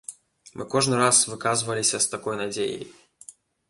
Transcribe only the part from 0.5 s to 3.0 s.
Мы кожны раз выказваліся з такой надзеяй.